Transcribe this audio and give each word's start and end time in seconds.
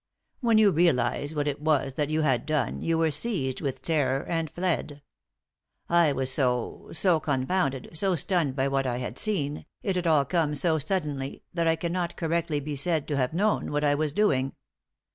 When 0.39 0.57
you 0.57 0.71
realised 0.71 1.35
what 1.35 1.47
it 1.47 1.61
was 1.61 1.93
that 1.93 2.09
you 2.09 2.21
had 2.21 2.47
done, 2.47 2.81
you 2.81 2.97
were 2.97 3.11
seized 3.11 3.61
with 3.61 3.83
terror, 3.83 4.23
and 4.23 4.49
fled. 4.49 5.03
I 5.89 6.11
was 6.11 6.31
so— 6.31 6.89
so 6.93 7.19
confounded, 7.19 7.91
so 7.93 8.15
stunned 8.15 8.55
by 8.55 8.67
what 8.67 8.87
I 8.87 8.97
had 8.97 9.19
seen, 9.19 9.67
it 9.83 9.95
had 9.97 10.07
all 10.07 10.25
come 10.25 10.55
so 10.55 10.79
suddenly, 10.79 11.43
that 11.53 11.67
I 11.67 11.75
cannot 11.75 12.17
correctly 12.17 12.59
be 12.59 12.75
said 12.75 13.07
to 13.09 13.17
have 13.17 13.31
known 13.35 13.71
what 13.71 13.83
I 13.83 13.93
was 13.93 14.11
doing. 14.11 14.55